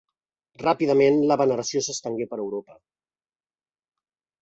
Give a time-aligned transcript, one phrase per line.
[0.63, 2.83] Ràpidament, la veneració s'estengué per Europa.